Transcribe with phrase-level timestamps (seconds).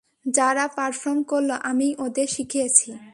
[0.25, 2.89] যারা পারফর্ম করলো, আমিই ওদের শিখিয়েছি।